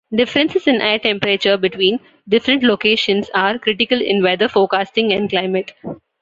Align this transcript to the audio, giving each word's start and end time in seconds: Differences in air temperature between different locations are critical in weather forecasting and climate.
Differences 0.11 0.65
in 0.65 0.81
air 0.81 0.97
temperature 0.97 1.57
between 1.57 1.99
different 2.27 2.63
locations 2.63 3.29
are 3.35 3.59
critical 3.59 4.01
in 4.01 4.23
weather 4.23 4.47
forecasting 4.47 5.13
and 5.13 5.29
climate. 5.29 5.73